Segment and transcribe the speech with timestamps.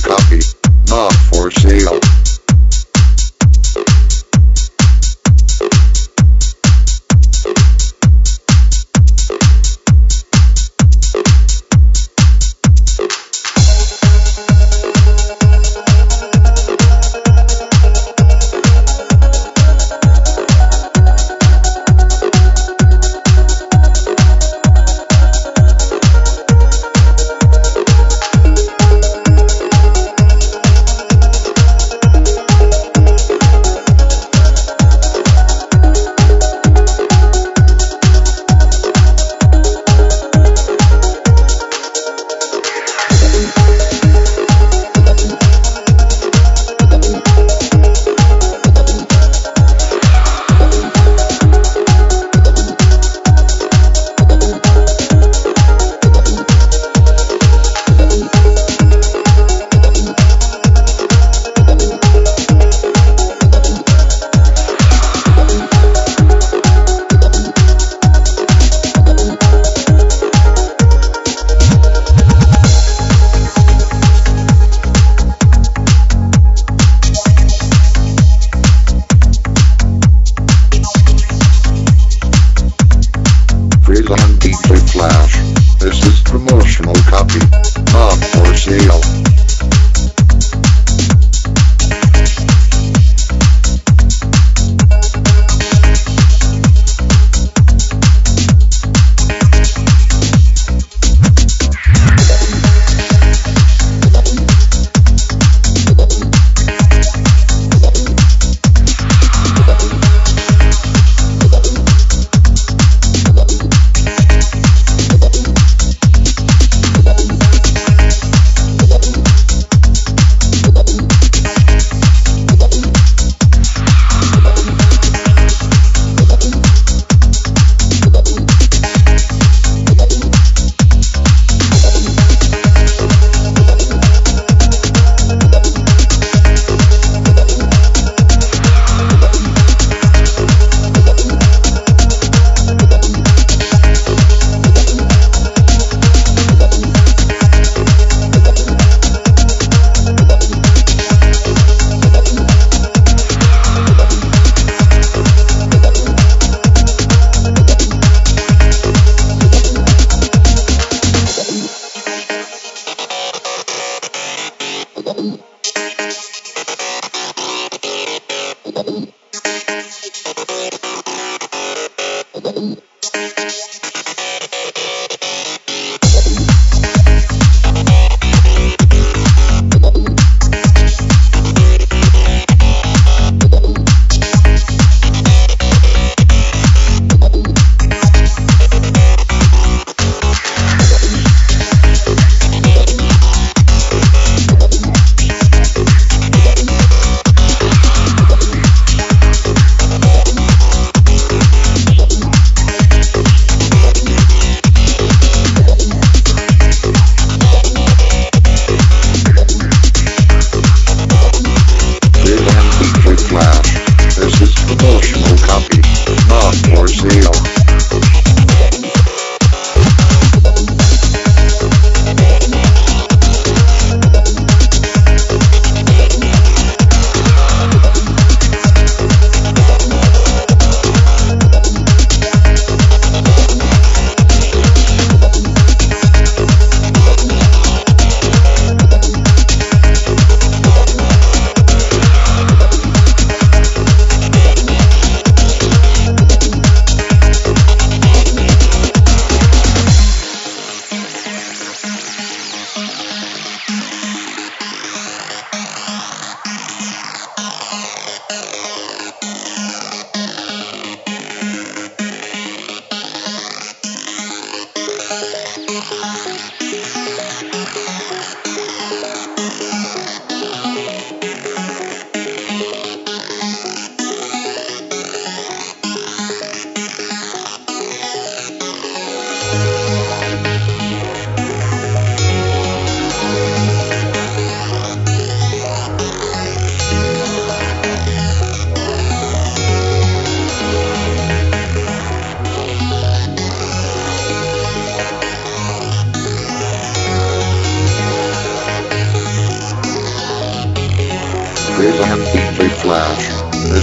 [0.00, 0.40] copy.
[0.88, 2.07] Not for sale.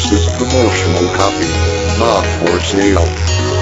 [0.05, 1.47] This is promotional copy.
[1.97, 3.54] Not for sale.